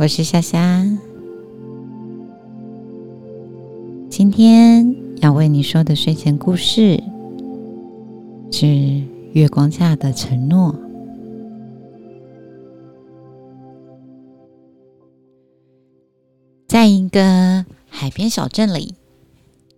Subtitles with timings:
[0.00, 0.82] 我是夏夏。
[4.08, 7.02] 今天要为你说的睡前故事
[8.50, 8.64] 是
[9.34, 10.74] 《月光下的承诺》。
[16.66, 18.94] 在一个海边小镇里，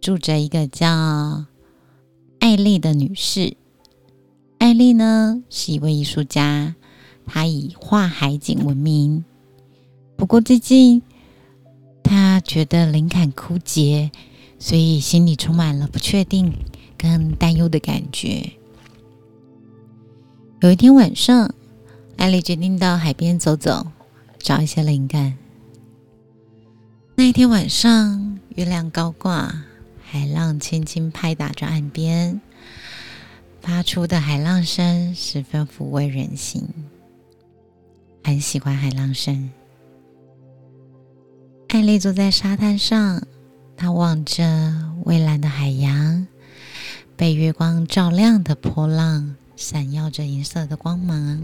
[0.00, 1.46] 住着一个叫
[2.39, 3.57] 艾丽的女士。
[4.59, 6.77] 艾丽呢是一位艺术家，
[7.27, 9.25] 她以画海景闻名。
[10.16, 11.02] 不过最近，
[12.02, 14.11] 他觉得灵感枯竭，
[14.59, 16.53] 所以心里充满了不确定
[16.97, 18.53] 跟担忧的感觉。
[20.61, 21.53] 有一天晚上，
[22.17, 23.89] 艾丽决定到海边走走，
[24.39, 25.37] 找一些灵感。
[27.17, 29.65] 那一天晚上，月亮高挂，
[30.03, 32.41] 海浪轻轻拍打着岸边。
[33.61, 36.69] 发出的海浪声十分抚慰人心，
[38.25, 39.51] 很喜欢海浪声。
[41.73, 43.27] 艾丽坐在沙滩上，
[43.78, 44.45] 她望着
[45.06, 46.27] 蔚蓝的海洋，
[47.17, 51.41] 被月光照亮的波浪闪耀着银色的光芒。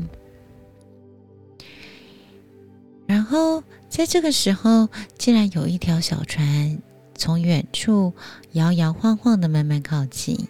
[3.06, 6.78] 然后，在这个时候，竟然有一条小船
[7.14, 8.12] 从远处
[8.52, 10.46] 摇摇晃晃的慢慢靠近。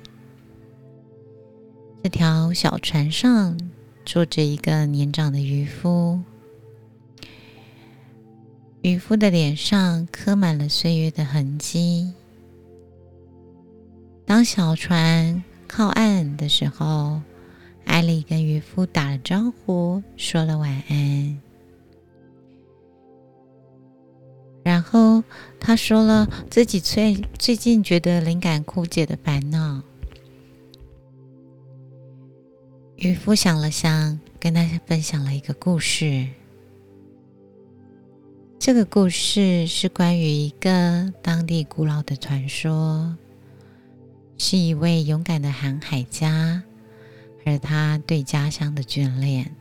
[2.03, 3.57] 这条小船上
[4.05, 6.21] 坐着一个年长的渔夫，
[8.89, 12.11] 渔夫的脸上刻满了岁月的痕迹。
[14.25, 17.21] 当小船靠岸的时候，
[17.85, 21.39] 艾丽跟渔夫打了招呼，说了晚安，
[24.63, 25.23] 然后
[25.61, 29.83] 他说了自己最最近觉得灵感枯竭的烦恼。
[32.97, 36.27] 渔夫想了想，跟他分享了一个故事。
[38.59, 43.17] 这个故事是关于一个当地古老的传说，
[44.37, 46.63] 是一位勇敢的航海家，
[47.47, 49.55] 而他对家乡的眷恋。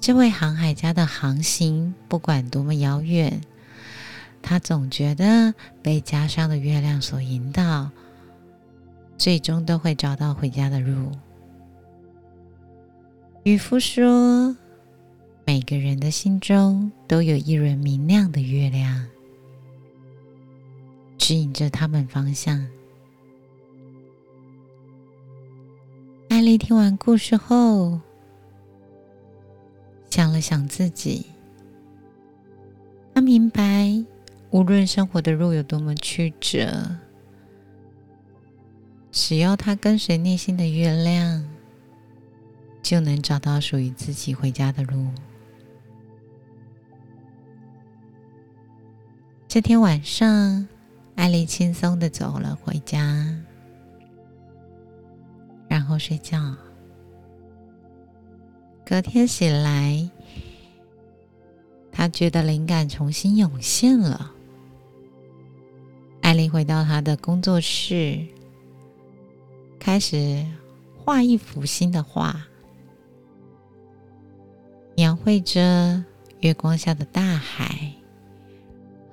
[0.00, 3.40] 这位航海家的航行不管多么遥远，
[4.42, 7.90] 他总觉得被家乡的月亮所引导。
[9.16, 11.12] 最终都会找到回家的路。
[13.44, 14.56] 渔夫说
[15.70, 19.06] ：“每个人的心中都有一轮明亮的月亮，
[21.16, 22.66] 指引着他们方向。”
[26.28, 28.00] 艾丽听完故事后，
[30.10, 31.26] 想了想自己，
[33.14, 34.04] 她明白，
[34.50, 36.96] 无论生活的路有多么曲折。
[39.12, 41.48] 只要她跟随内心的月亮，
[42.82, 45.06] 就能找到属于自己回家的路。
[49.52, 50.68] 这天晚上，
[51.16, 53.36] 艾丽轻松的走了回家，
[55.66, 56.54] 然后睡觉。
[58.86, 60.08] 隔天醒来，
[61.90, 64.32] 她觉得灵感重新涌现了。
[66.20, 68.24] 艾丽回到她的工作室。
[69.80, 70.46] 开始
[70.96, 72.40] 画一幅新的画，
[74.94, 76.04] 描绘着
[76.38, 77.92] 月光下的大海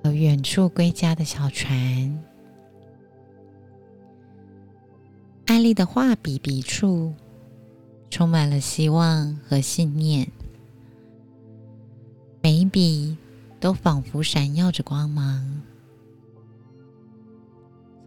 [0.08, 2.24] 和远处归家的小船。
[5.46, 7.14] 艾丽的画笔笔触
[8.10, 10.32] 充满了希望和信念，
[12.42, 13.18] 每一笔
[13.60, 15.62] 都仿佛闪耀着光芒。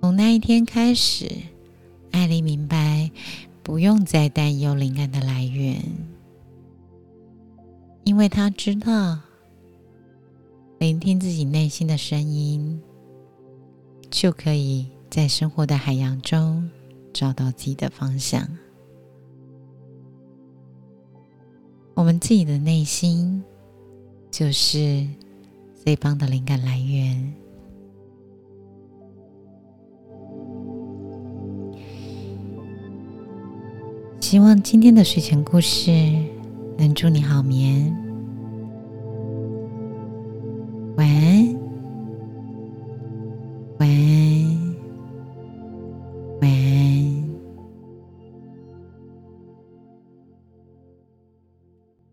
[0.00, 1.30] 从那一天开始。
[2.12, 3.10] 艾丽明白，
[3.62, 5.80] 不用再担忧灵感的来源，
[8.04, 9.20] 因为她知道，
[10.80, 12.80] 聆听自己内心的声音，
[14.10, 16.70] 就可以在生活的海洋中
[17.12, 18.48] 找到自己的方向。
[21.92, 23.44] 我们自己的内心，
[24.30, 25.06] 就是
[25.84, 27.34] 最棒的灵感来源。
[34.18, 35.90] 希望今天的睡前故事
[36.78, 37.94] 能祝你好眠，
[43.80, 44.39] 喂